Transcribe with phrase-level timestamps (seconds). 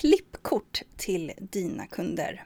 [0.00, 2.44] klippkort till dina kunder?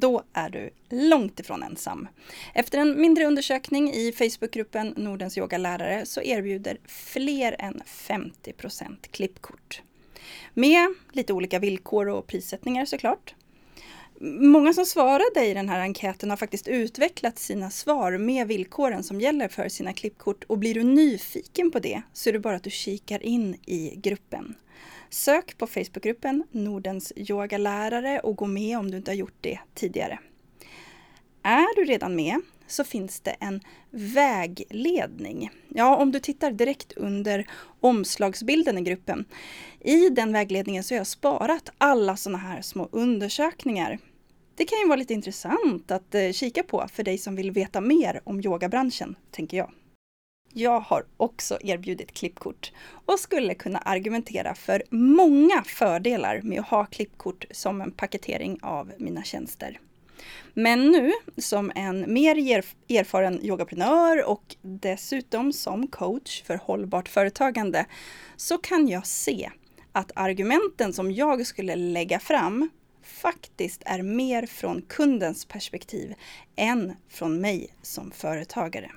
[0.00, 2.08] då är du långt ifrån ensam.
[2.54, 9.82] Efter en mindre undersökning i Facebookgruppen Nordens yogalärare så erbjuder fler än 50% klippkort.
[10.54, 13.34] Med lite olika villkor och prissättningar såklart.
[14.40, 19.20] Många som svarade i den här enkäten har faktiskt utvecklat sina svar med villkoren som
[19.20, 22.62] gäller för sina klippkort och blir du nyfiken på det så är det bara att
[22.62, 24.54] du kikar in i gruppen.
[25.14, 30.18] Sök på Facebookgruppen Nordens yogalärare och gå med om du inte har gjort det tidigare.
[31.42, 35.50] Är du redan med så finns det en vägledning.
[35.68, 37.46] Ja, om du tittar direkt under
[37.80, 39.24] omslagsbilden i gruppen.
[39.80, 43.98] I den vägledningen så har jag sparat alla sådana här små undersökningar.
[44.54, 47.80] Det kan ju vara lite intressant att eh, kika på för dig som vill veta
[47.80, 49.70] mer om yogabranschen, tänker jag.
[50.56, 52.72] Jag har också erbjudit klippkort
[53.06, 58.92] och skulle kunna argumentera för många fördelar med att ha klippkort som en paketering av
[58.98, 59.80] mina tjänster.
[60.52, 62.36] Men nu som en mer
[62.88, 67.86] erfaren yogaprenör och dessutom som coach för hållbart företagande
[68.36, 69.50] så kan jag se
[69.92, 72.70] att argumenten som jag skulle lägga fram
[73.02, 76.14] faktiskt är mer från kundens perspektiv
[76.56, 78.90] än från mig som företagare.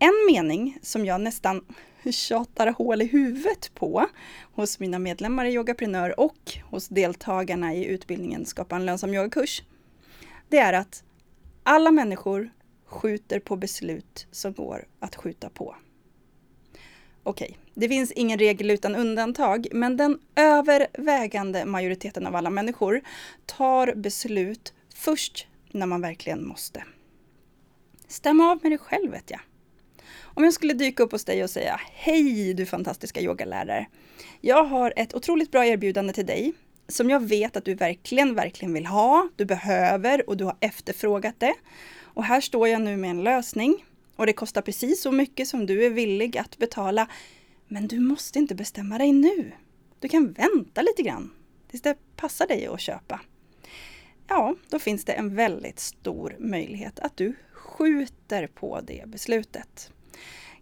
[0.00, 1.64] En mening som jag nästan
[2.10, 4.06] tjatar hål i huvudet på
[4.54, 9.62] hos mina medlemmar i Yogaprenör och hos deltagarna i utbildningen Skapa en lönsam yogakurs.
[10.48, 11.04] Det är att
[11.62, 12.50] alla människor
[12.84, 15.76] skjuter på beslut som går att skjuta på.
[17.22, 23.02] Okej, det finns ingen regel utan undantag, men den övervägande majoriteten av alla människor
[23.46, 26.84] tar beslut först när man verkligen måste.
[28.08, 29.40] Stäm av med dig själv vet jag.
[30.20, 33.86] Om jag skulle dyka upp hos dig och säga Hej du fantastiska yogalärare!
[34.40, 36.52] Jag har ett otroligt bra erbjudande till dig
[36.88, 41.34] som jag vet att du verkligen, verkligen vill ha, du behöver och du har efterfrågat
[41.38, 41.54] det.
[42.02, 43.84] Och här står jag nu med en lösning
[44.16, 47.08] och det kostar precis så mycket som du är villig att betala.
[47.68, 49.52] Men du måste inte bestämma dig nu.
[50.00, 51.30] Du kan vänta lite grann
[51.70, 53.20] tills det passar dig att köpa.
[54.28, 59.92] Ja, då finns det en väldigt stor möjlighet att du skjuter på det beslutet.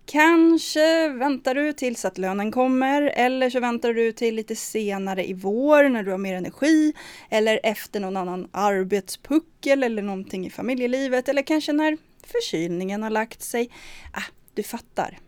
[0.07, 5.33] Kanske väntar du tills att lönen kommer eller så väntar du till lite senare i
[5.33, 6.93] vår när du har mer energi
[7.31, 13.43] eller efter någon annan arbetspuckel eller någonting i familjelivet eller kanske när förkylningen har lagt
[13.43, 13.71] sig.
[14.13, 15.19] Ah, du fattar.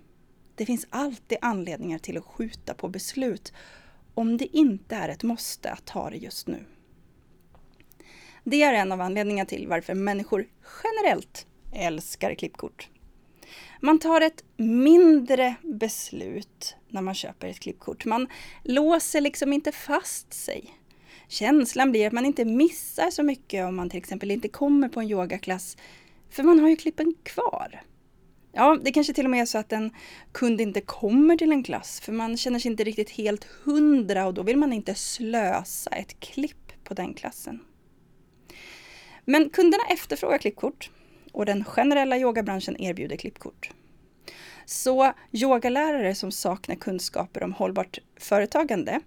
[0.55, 3.53] Det finns alltid anledningar till att skjuta på beslut
[4.15, 6.65] om det inte är ett måste att ta det just nu.
[8.45, 10.47] Det är en av anledningarna till varför människor
[10.85, 12.89] generellt älskar klippkort.
[13.81, 18.05] Man tar ett mindre beslut när man köper ett klippkort.
[18.05, 18.29] Man
[18.63, 20.75] låser liksom inte fast sig.
[21.29, 25.01] Känslan blir att man inte missar så mycket om man till exempel inte kommer på
[25.01, 25.77] en yogaklass,
[26.31, 27.83] för man har ju klippen kvar.
[28.53, 29.91] Ja, det kanske till och med är så att en
[30.33, 34.35] kund inte kommer till en klass för man känner sig inte riktigt helt hundra och
[34.35, 37.61] då vill man inte slösa ett klipp på den klassen.
[39.25, 40.91] Men kunderna efterfrågar klippkort
[41.33, 43.71] och den generella yogabranschen erbjuder klippkort.
[44.65, 49.01] Så yogalärare som saknar kunskaper om hållbart företagande,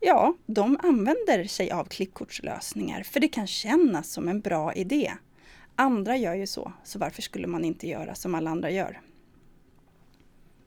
[0.00, 5.12] ja, de använder sig av klippkortslösningar för det kan kännas som en bra idé.
[5.76, 9.00] Andra gör ju så, så varför skulle man inte göra som alla andra gör?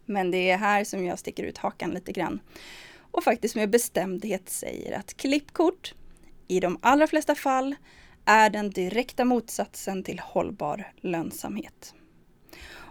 [0.06, 2.40] Men det är här som jag sticker ut hakan lite grann
[3.12, 5.94] och faktiskt med bestämdhet säger att klippkort
[6.48, 7.76] i de allra flesta fall
[8.26, 11.94] är den direkta motsatsen till hållbar lönsamhet.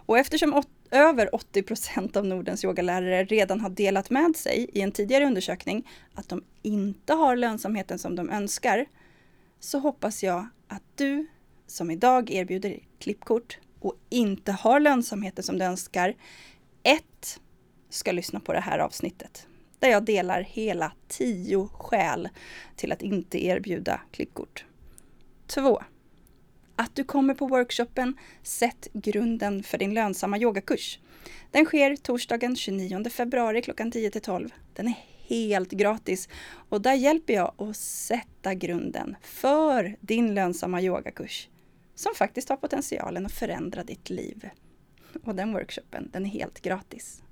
[0.05, 4.91] Och eftersom över 80 procent av Nordens yogalärare redan har delat med sig i en
[4.91, 8.85] tidigare undersökning att de inte har lönsamheten som de önskar,
[9.59, 11.27] så hoppas jag att du
[11.67, 16.15] som idag erbjuder klippkort och inte har lönsamheten som du önskar,
[16.83, 17.39] ett,
[17.89, 19.47] ska lyssna på det här avsnittet
[19.81, 22.29] där jag delar hela tio skäl
[22.75, 24.65] till att inte erbjuda klippkort.
[25.53, 25.83] 2.
[26.75, 30.99] Att du kommer på workshopen Sätt grunden för din lönsamma yogakurs.
[31.51, 34.49] Den sker torsdagen 29 februari klockan 10 12.
[34.73, 34.95] Den är
[35.27, 36.29] helt gratis
[36.69, 41.47] och där hjälper jag att sätta grunden för din lönsamma yogakurs
[41.95, 44.49] som faktiskt har potentialen att förändra ditt liv.
[45.23, 47.23] Och den workshopen, den är helt gratis.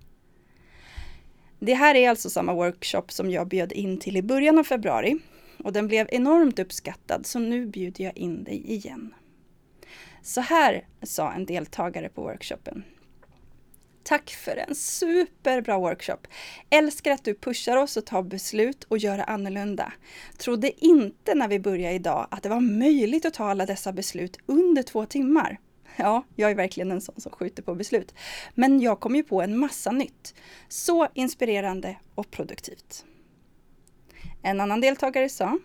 [1.60, 5.20] Det här är alltså samma workshop som jag bjöd in till i början av februari
[5.64, 9.14] och den blev enormt uppskattad så nu bjuder jag in dig igen.
[10.22, 12.84] Så här sa en deltagare på workshopen.
[14.04, 16.28] Tack för en superbra workshop!
[16.70, 19.94] Älskar att du pushar oss att ta beslut och göra annorlunda.
[20.38, 24.38] Trodde inte när vi började idag att det var möjligt att ta alla dessa beslut
[24.46, 25.60] under två timmar.
[25.96, 28.14] Ja, jag är verkligen en sån som skjuter på beslut.
[28.56, 30.36] Men jag kom ju på en massa nytt.
[30.68, 33.06] Så inspirerande och produktivt.
[34.42, 35.58] En annan deltagare sa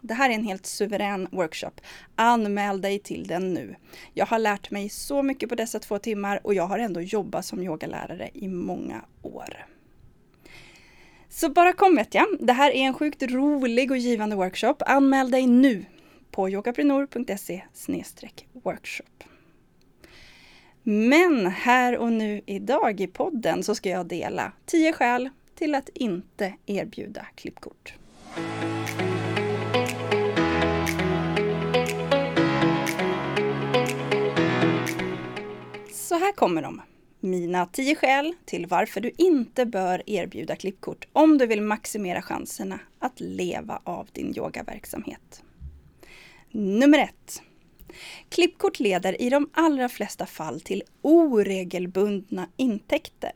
[0.00, 1.70] det här är en helt suverän workshop.
[2.14, 3.76] Anmäl dig till den nu.
[4.14, 7.44] Jag har lärt mig så mycket på dessa två timmar och jag har ändå jobbat
[7.44, 9.66] som yogalärare i många år.
[11.28, 12.26] Så bara kom vet jag.
[12.40, 14.76] Det här är en sjukt rolig och givande workshop.
[14.80, 15.84] Anmäl dig nu
[16.30, 17.62] på yogaprenor.se
[18.52, 19.24] workshop.
[20.82, 25.88] Men här och nu idag i podden så ska jag dela 10 skäl till att
[25.88, 27.99] inte erbjuda klippkort.
[35.92, 36.82] Så här kommer de.
[37.20, 42.80] Mina 10 skäl till varför du inte bör erbjuda klippkort om du vill maximera chanserna
[42.98, 45.42] att leva av din yogaverksamhet.
[46.50, 47.42] Nummer 1.
[48.28, 53.32] Klippkort leder i de allra flesta fall till oregelbundna intäkter.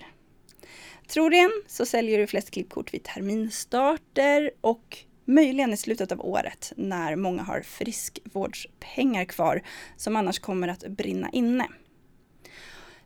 [1.06, 7.17] Troligen så säljer du flest klippkort vid terminstarter och möjligen i slutet av året när
[7.17, 9.62] många har friskvårdspengar kvar
[9.97, 11.69] som annars kommer att brinna inne.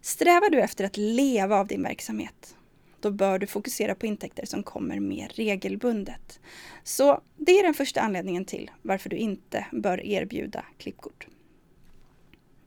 [0.01, 2.57] Strävar du efter att leva av din verksamhet,
[3.01, 6.41] då bör du fokusera på intäkter som kommer mer regelbundet.
[6.85, 11.27] Så det är den första anledningen till varför du inte bör erbjuda klippkort.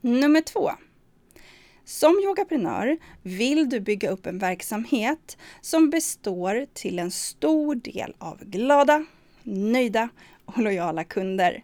[0.01, 0.71] Nummer två.
[1.91, 8.39] Som yogaprenör vill du bygga upp en verksamhet som består till en stor del av
[8.45, 9.05] glada,
[9.43, 10.09] nöjda
[10.45, 11.63] och lojala kunder.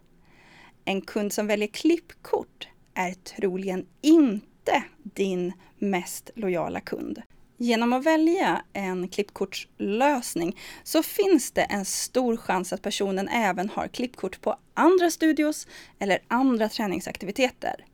[0.85, 7.21] En kund som väljer klippkort är troligen inte din mest lojala kund.
[7.57, 13.87] Genom att välja en klippkortslösning så finns det en stor chans att personen även har
[13.87, 15.67] klippkort på andra studios
[15.99, 17.85] eller andra träningsaktiviteter.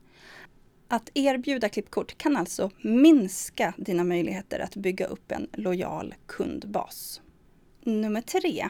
[0.88, 7.20] Att erbjuda klippkort kan alltså minska dina möjligheter att bygga upp en lojal kundbas.
[7.82, 8.68] Nummer tre.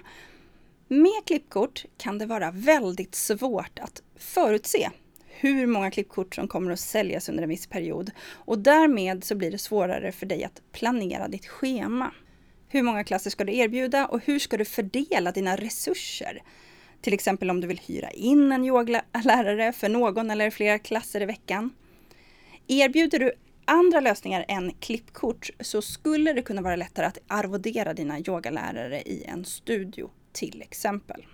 [0.88, 4.90] Med klippkort kan det vara väldigt svårt att förutse
[5.26, 9.50] hur många klippkort som kommer att säljas under en viss period och därmed så blir
[9.50, 12.10] det svårare för dig att planera ditt schema.
[12.68, 16.42] Hur många klasser ska du erbjuda och hur ska du fördela dina resurser?
[17.00, 21.24] Till exempel om du vill hyra in en yogalärare för någon eller flera klasser i
[21.24, 21.70] veckan.
[22.66, 23.32] Erbjuder du
[23.64, 29.24] andra lösningar än klippkort så skulle det kunna vara lättare att arvodera dina yogalärare i
[29.24, 31.26] en studio till exempel.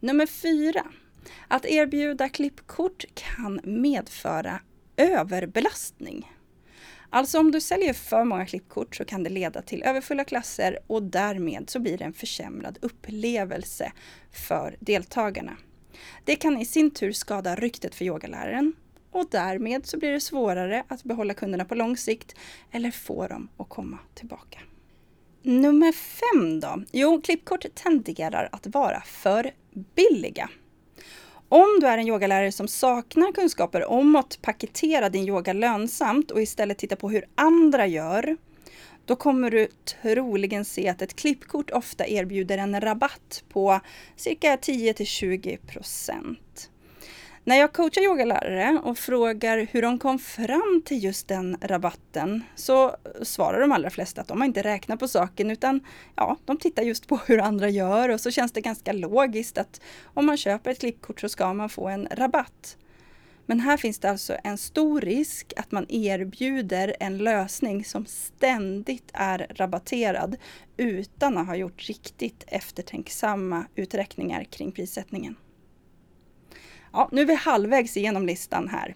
[0.00, 0.86] Nummer fyra.
[1.48, 4.60] Att erbjuda klippkort kan medföra
[4.96, 6.32] överbelastning.
[7.10, 11.02] Alltså om du säljer för många klippkort så kan det leda till överfulla klasser och
[11.02, 13.92] därmed så blir det en försämrad upplevelse
[14.32, 15.56] för deltagarna.
[16.24, 18.72] Det kan i sin tur skada ryktet för yogaläraren
[19.10, 22.34] och därmed så blir det svårare att behålla kunderna på lång sikt
[22.70, 24.58] eller få dem att komma tillbaka.
[25.42, 26.82] Nummer fem då?
[26.92, 29.50] Jo, klippkort tenderar att vara för
[29.94, 30.50] billiga.
[31.48, 36.42] Om du är en yogalärare som saknar kunskaper om att paketera din yoga lönsamt och
[36.42, 38.36] istället titta på hur andra gör,
[39.04, 39.68] då kommer du
[40.02, 43.80] troligen se att ett klippkort ofta erbjuder en rabatt på
[44.16, 46.70] cirka 10 till 20 procent.
[47.48, 52.96] När jag coachar yogalärare och frågar hur de kom fram till just den rabatten så
[53.22, 55.80] svarar de allra flesta att de har inte räknat på saken utan
[56.14, 59.80] ja, de tittar just på hur andra gör och så känns det ganska logiskt att
[60.04, 62.76] om man köper ett klippkort så ska man få en rabatt.
[63.46, 69.10] Men här finns det alltså en stor risk att man erbjuder en lösning som ständigt
[69.12, 70.36] är rabatterad
[70.76, 75.36] utan att ha gjort riktigt eftertänksamma uträkningar kring prissättningen.
[76.92, 78.94] Ja, nu är vi halvvägs igenom listan här.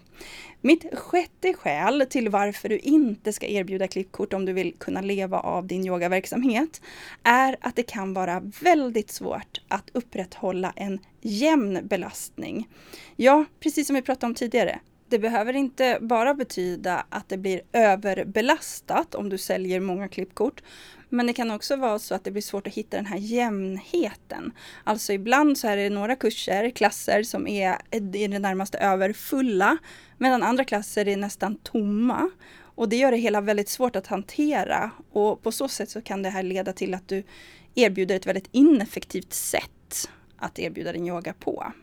[0.61, 5.39] Mitt sjätte skäl till varför du inte ska erbjuda klippkort om du vill kunna leva
[5.39, 6.81] av din yogaverksamhet
[7.23, 12.67] är att det kan vara väldigt svårt att upprätthålla en jämn belastning.
[13.15, 14.79] Ja, precis som vi pratade om tidigare
[15.13, 20.63] det behöver inte bara betyda att det blir överbelastat om du säljer många klippkort.
[21.09, 24.51] Men det kan också vara så att det blir svårt att hitta den här jämnheten.
[24.83, 29.77] Alltså ibland så är det några kurser, klasser som är i det närmaste överfulla
[30.17, 32.29] medan andra klasser är nästan tomma.
[32.61, 36.23] Och det gör det hela väldigt svårt att hantera och på så sätt så kan
[36.23, 37.23] det här leda till att du
[37.75, 41.73] erbjuder ett väldigt ineffektivt sätt att erbjuda din yoga på.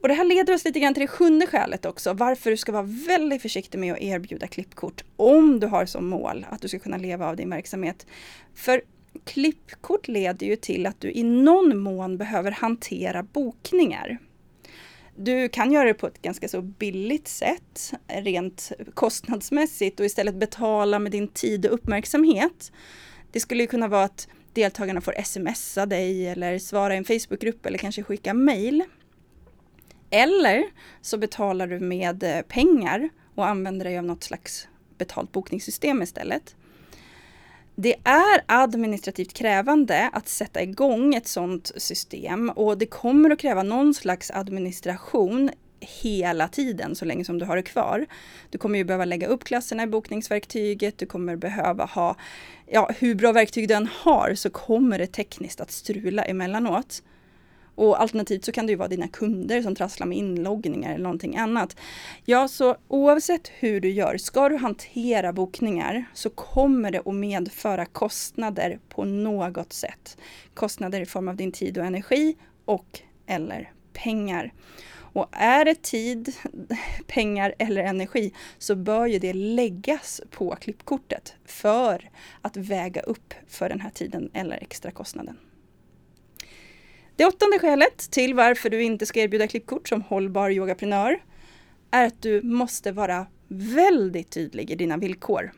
[0.00, 2.72] Och det här leder oss lite grann till det sjunde skälet också, varför du ska
[2.72, 6.78] vara väldigt försiktig med att erbjuda klippkort om du har som mål att du ska
[6.78, 8.06] kunna leva av din verksamhet.
[8.54, 8.82] För
[9.24, 14.18] klippkort leder ju till att du i någon mån behöver hantera bokningar.
[15.16, 20.98] Du kan göra det på ett ganska så billigt sätt, rent kostnadsmässigt och istället betala
[20.98, 22.72] med din tid och uppmärksamhet.
[23.32, 27.78] Det skulle kunna vara att deltagarna får smsa dig eller svara i en Facebookgrupp eller
[27.78, 28.84] kanske skicka mail.
[30.10, 30.64] Eller
[31.00, 36.54] så betalar du med eh, pengar och använder dig av något slags betalt bokningssystem istället.
[37.74, 43.62] Det är administrativt krävande att sätta igång ett sådant system och det kommer att kräva
[43.62, 45.50] någon slags administration
[45.80, 48.06] hela tiden så länge som du har det kvar.
[48.50, 52.16] Du kommer ju behöva lägga upp klasserna i bokningsverktyget, du kommer behöva ha,
[52.66, 57.02] ja hur bra verktyg du än har så kommer det tekniskt att strula emellanåt.
[57.80, 61.36] Och alternativt så kan det ju vara dina kunder som trasslar med inloggningar eller någonting
[61.36, 61.76] annat.
[62.24, 67.86] Ja, så oavsett hur du gör, ska du hantera bokningar så kommer det att medföra
[67.86, 70.18] kostnader på något sätt.
[70.54, 74.52] Kostnader i form av din tid och energi och eller pengar.
[75.12, 76.34] Och är det tid,
[77.06, 82.10] pengar eller energi så bör ju det läggas på klippkortet för
[82.40, 85.36] att väga upp för den här tiden eller extra kostnaden.
[87.20, 91.22] Det åttonde skälet till varför du inte ska erbjuda klippkort som hållbar yogaprenör
[91.90, 95.52] är att du måste vara väldigt tydlig i dina villkor.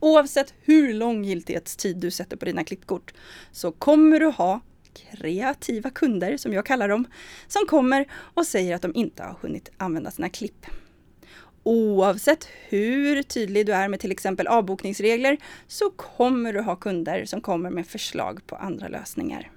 [0.00, 3.14] Oavsett hur lång giltighetstid du sätter på dina klippkort
[3.52, 4.60] så kommer du ha
[4.94, 7.06] kreativa kunder, som jag kallar dem,
[7.48, 10.66] som kommer och säger att de inte har hunnit använda sina klipp.
[11.62, 15.36] Oavsett hur tydlig du är med till exempel avbokningsregler
[15.66, 19.50] så kommer du ha kunder som kommer med förslag på andra lösningar.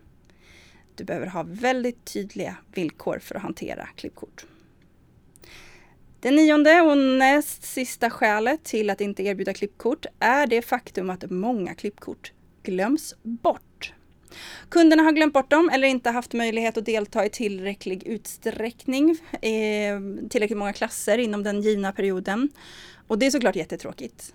[1.02, 4.46] Du behöver ha väldigt tydliga villkor för att hantera klippkort.
[6.20, 11.32] Det nionde och näst sista skälet till att inte erbjuda klippkort är det faktum att
[11.32, 12.32] många klippkort
[12.64, 13.94] glöms bort.
[14.70, 20.00] Kunderna har glömt bort dem eller inte haft möjlighet att delta i tillräcklig utsträckning, eh,
[20.30, 22.50] tillräckligt många klasser inom den givna perioden.
[23.08, 24.34] Och det är såklart jättetråkigt.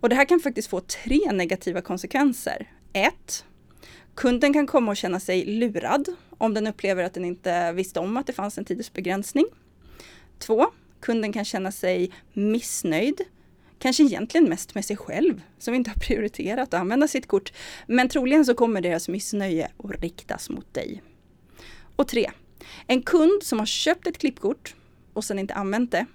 [0.00, 2.66] Och det här kan faktiskt få tre negativa konsekvenser.
[2.92, 3.44] Ett.
[4.14, 8.16] Kunden kan komma och känna sig lurad om den upplever att den inte visste om
[8.16, 9.46] att det fanns en tidsbegränsning.
[10.38, 10.66] Två,
[11.00, 13.20] kunden kan känna sig missnöjd.
[13.78, 17.52] Kanske egentligen mest med sig själv som inte har prioriterat att använda sitt kort.
[17.86, 21.02] Men troligen så kommer deras missnöje att riktas mot dig.
[21.96, 22.30] Och tre,
[22.86, 24.74] en kund som har köpt ett klippkort
[25.12, 26.06] och sen inte använt det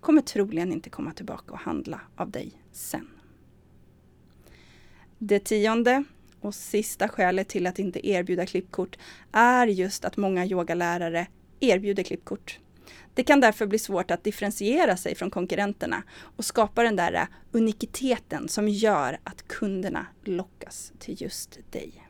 [0.00, 3.08] kommer troligen inte komma tillbaka och handla av dig sen.
[5.18, 6.04] Det tionde
[6.40, 8.98] och sista skälet till att inte erbjuda klippkort
[9.32, 11.26] är just att många yogalärare
[11.60, 12.58] erbjuder klippkort.
[13.14, 16.02] Det kan därför bli svårt att differentiera sig från konkurrenterna
[16.36, 22.06] och skapa den där unikiteten som gör att kunderna lockas till just dig.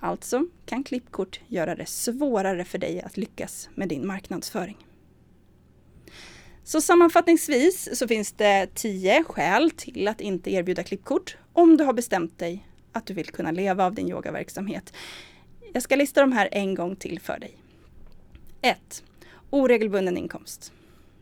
[0.00, 4.76] Alltså kan klippkort göra det svårare för dig att lyckas med din marknadsföring.
[6.64, 11.92] Så sammanfattningsvis så finns det tio skäl till att inte erbjuda klippkort om du har
[11.92, 12.67] bestämt dig
[12.98, 14.92] att du vill kunna leva av din yogaverksamhet.
[15.72, 17.56] Jag ska lista de här en gång till för dig.
[18.60, 19.04] 1.
[19.50, 20.72] Oregelbunden inkomst.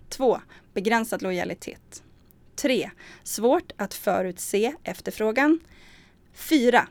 [0.08, 0.40] 2.
[0.74, 2.02] Begränsad lojalitet.
[2.56, 2.90] 3.
[3.22, 5.60] Svårt att förutse efterfrågan.
[6.32, 6.88] 4.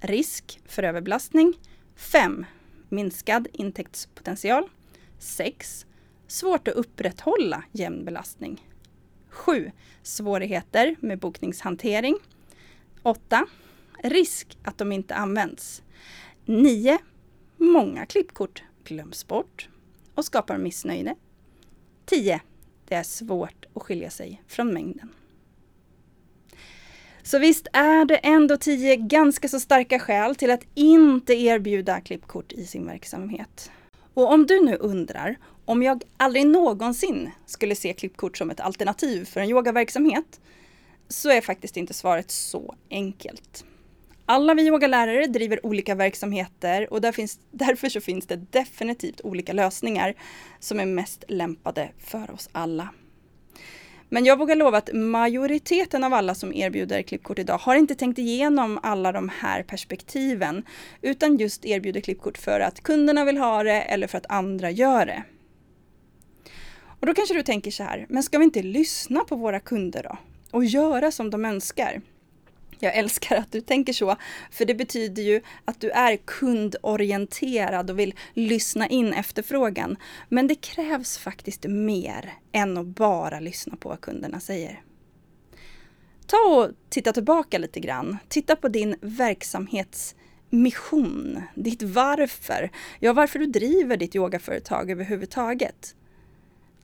[0.00, 1.54] Risk för överbelastning.
[1.96, 2.46] 5.
[2.88, 4.68] Minskad intäktspotential.
[5.18, 5.86] 6.
[6.26, 8.68] Svårt att upprätthålla jämn belastning.
[9.28, 9.70] 7.
[10.02, 12.18] Svårigheter med bokningshantering.
[13.02, 13.46] 8
[14.02, 15.82] risk att de inte används.
[16.44, 16.98] 9.
[17.56, 19.68] Många klippkort glöms bort
[20.14, 21.14] och skapar missnöje.
[22.04, 22.40] 10.
[22.88, 25.08] Det är svårt att skilja sig från mängden.
[27.22, 32.52] Så visst är det ändå tio ganska så starka skäl till att inte erbjuda klippkort
[32.52, 33.70] i sin verksamhet.
[34.14, 39.24] Och om du nu undrar om jag aldrig någonsin skulle se klippkort som ett alternativ
[39.24, 40.40] för en yogaverksamhet
[41.08, 43.64] så är faktiskt inte svaret så enkelt.
[44.32, 49.52] Alla vi yogalärare driver olika verksamheter och där finns, därför så finns det definitivt olika
[49.52, 50.14] lösningar
[50.58, 52.88] som är mest lämpade för oss alla.
[54.08, 58.18] Men jag vågar lova att majoriteten av alla som erbjuder klippkort idag har inte tänkt
[58.18, 60.62] igenom alla de här perspektiven,
[61.02, 65.06] utan just erbjuder klippkort för att kunderna vill ha det eller för att andra gör
[65.06, 65.22] det.
[67.00, 70.02] Och då kanske du tänker så här, men ska vi inte lyssna på våra kunder
[70.02, 70.18] då?
[70.50, 72.00] Och göra som de önskar?
[72.84, 74.16] Jag älskar att du tänker så,
[74.50, 79.96] för det betyder ju att du är kundorienterad och vill lyssna in efterfrågan.
[80.28, 84.82] Men det krävs faktiskt mer än att bara lyssna på vad kunderna säger.
[86.26, 88.18] Ta och titta tillbaka lite grann.
[88.28, 92.70] Titta på din verksamhetsmission, ditt varför.
[93.00, 95.94] Ja, varför du driver ditt yogaföretag överhuvudtaget.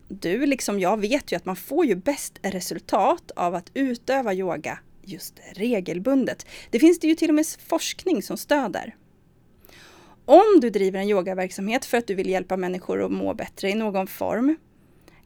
[0.09, 4.78] Du, liksom jag, vet ju att man får ju bäst resultat av att utöva yoga
[5.09, 6.47] just regelbundet.
[6.71, 8.97] Det finns det ju till och med forskning som stöder.
[10.25, 13.75] Om du driver en yogaverksamhet för att du vill hjälpa människor att må bättre i
[13.75, 14.57] någon form,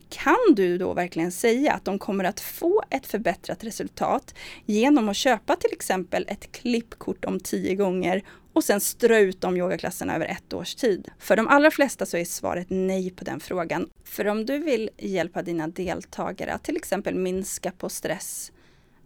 [0.08, 4.34] kan du då verkligen säga att de kommer att få ett förbättrat resultat
[4.66, 8.22] genom att köpa till exempel ett klippkort om tio gånger
[8.52, 11.08] och sen strö ut de yogaklasserna över ett års tid?
[11.18, 13.88] För de allra flesta så är svaret nej på den frågan.
[14.04, 18.52] För om du vill hjälpa dina deltagare att till exempel minska på stress,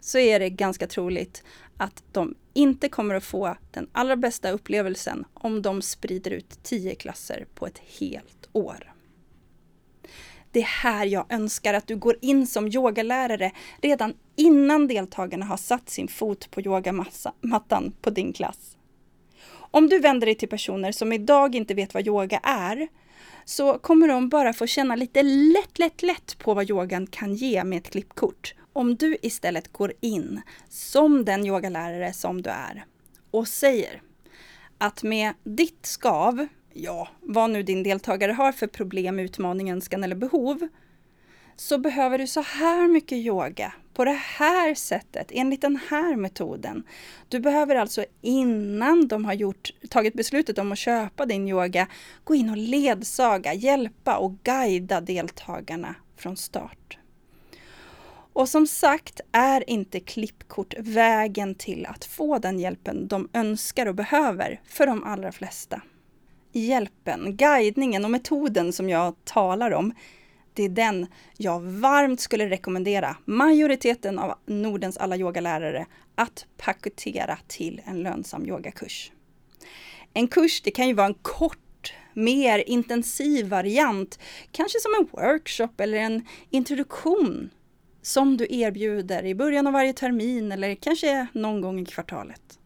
[0.06, 1.42] så är det ganska troligt
[1.76, 6.94] att de inte kommer att få den allra bästa upplevelsen om de sprider ut tio
[6.94, 8.92] klasser på ett helt år.
[10.50, 15.56] Det är här jag önskar att du går in som yogalärare redan innan deltagarna har
[15.56, 18.76] satt sin fot på yogamattan på din klass.
[19.50, 22.88] Om du vänder dig till personer som idag inte vet vad yoga är,
[23.44, 27.64] så kommer de bara få känna lite lätt, lätt, lätt på vad yogan kan ge
[27.64, 32.84] med ett klippkort om du istället går in som den yogalärare som du är
[33.30, 34.02] och säger
[34.78, 40.16] att med ditt skav, ja, vad nu din deltagare har för problem, utmaning, önskan eller
[40.16, 40.68] behov,
[41.56, 46.82] så behöver du så här mycket yoga på det här sättet, enligt den här metoden.
[47.28, 51.86] Du behöver alltså innan de har gjort, tagit beslutet om att köpa din yoga,
[52.24, 56.98] gå in och ledsaga, hjälpa och guida deltagarna från start.
[58.36, 63.94] Och som sagt är inte klippkort vägen till att få den hjälpen de önskar och
[63.94, 65.82] behöver för de allra flesta.
[66.52, 69.94] Hjälpen, guidningen och metoden som jag talar om,
[70.54, 77.82] det är den jag varmt skulle rekommendera majoriteten av Nordens alla yogalärare att paketera till
[77.84, 79.12] en lönsam yogakurs.
[80.14, 84.18] En kurs, det kan ju vara en kort mer intensiv variant,
[84.52, 87.50] kanske som en workshop eller en introduktion
[88.06, 92.58] som du erbjuder i början av varje termin eller kanske någon gång i kvartalet.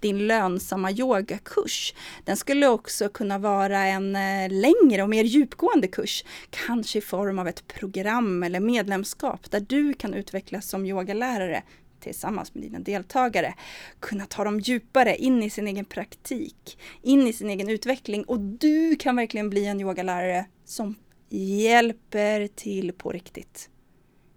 [0.00, 1.94] Din lönsamma yogakurs,
[2.24, 7.38] den skulle också kunna vara en eh, längre och mer djupgående kurs, kanske i form
[7.38, 11.62] av ett program eller medlemskap där du kan utvecklas som yogalärare
[12.00, 13.54] tillsammans med dina deltagare,
[14.00, 18.40] kunna ta dem djupare in i sin egen praktik, in i sin egen utveckling och
[18.40, 20.94] du kan verkligen bli en yogalärare som
[21.28, 23.70] hjälper till på riktigt.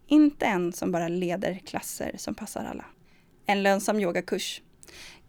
[0.08, 2.86] Inte en som bara leder klasser som passar alla.
[3.46, 4.62] En lönsam yogakurs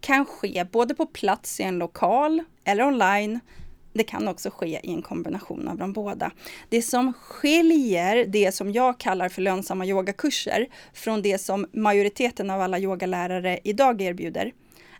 [0.00, 3.40] kan ske både på plats i en lokal eller online.
[3.92, 6.30] Det kan också ske i en kombination av de båda.
[6.68, 12.60] Det som skiljer det som jag kallar för lönsamma yogakurser från det som majoriteten av
[12.60, 14.52] alla yogalärare idag erbjuder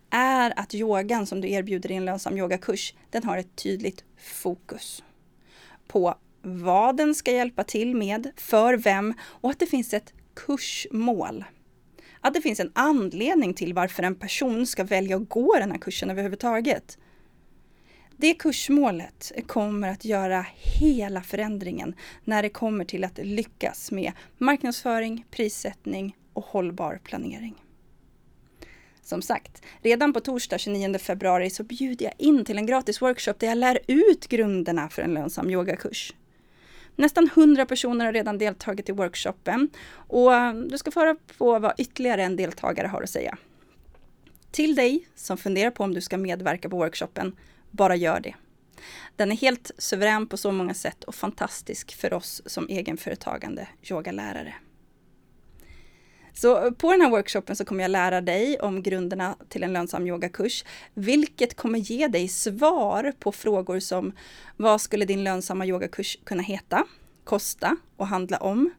[0.09, 5.03] är att yogan som du erbjuder i en lönsam yogakurs, den har ett tydligt fokus
[5.87, 11.45] på vad den ska hjälpa till med, för vem och att det finns ett kursmål.
[12.21, 15.77] Att det finns en anledning till varför en person ska välja att gå den här
[15.77, 16.97] kursen överhuvudtaget.
[18.17, 20.45] Det kursmålet kommer att göra
[20.79, 27.55] hela förändringen när det kommer till att lyckas med marknadsföring, prissättning och hållbar planering.
[29.01, 33.33] Som sagt, redan på torsdag 29 februari så bjuder jag in till en gratis workshop
[33.39, 36.13] där jag lär ut grunderna för en lönsam yogakurs.
[36.99, 41.59] Nästan 100 personer har redan deltagit i workshopen och eh, du ska få höra på
[41.59, 43.37] vad ytterligare en deltagare har att säga.
[44.51, 47.35] Till dig som funderar på om du ska medverka på workshopen,
[47.71, 48.35] bara gör det.
[49.15, 54.55] Den är helt suverän på så många sätt och fantastisk för oss som egenföretagande yogalärare.
[56.41, 60.07] Så på den här workshopen så kommer jag lära dig om grunderna till en lönsam
[60.07, 64.11] yogakurs, vilket kommer ge dig svar på frågor som
[64.57, 66.85] vad skulle din lönsamma yogakurs kunna heta,
[67.23, 68.71] kosta och handla om?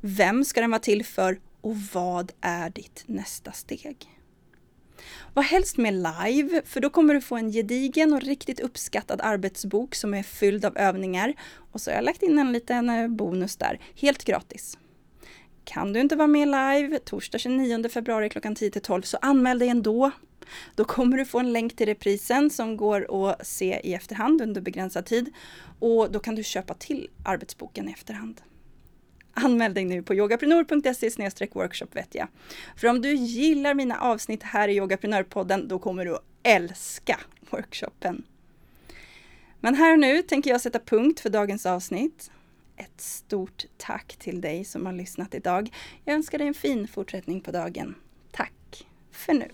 [0.00, 3.96] Vem ska den vara till för och vad är ditt nästa steg?
[5.34, 9.94] Var helst med live, för då kommer du få en gedigen och riktigt uppskattad arbetsbok
[9.94, 11.34] som är fylld av övningar.
[11.72, 14.78] Och så har jag lagt in en liten eh, bonus där, helt gratis.
[15.66, 19.58] Kan du inte vara med live torsdag 29 februari klockan 10 till 12 så anmäl
[19.58, 20.10] dig ändå.
[20.74, 24.60] Då kommer du få en länk till reprisen som går att se i efterhand under
[24.60, 25.32] begränsad tid
[25.78, 28.40] och då kan du köpa till arbetsboken i efterhand.
[29.32, 32.28] Anmäl dig nu på yogaprenor.se workshop vet jag.
[32.76, 38.24] För om du gillar mina avsnitt här i Yogaprenörpodden då kommer du att älska workshopen.
[39.60, 42.30] Men här och nu tänker jag sätta punkt för dagens avsnitt.
[42.76, 45.70] Ett stort tack till dig som har lyssnat idag.
[46.04, 47.94] Jag önskar dig en fin fortsättning på dagen.
[48.30, 49.48] Tack för nu!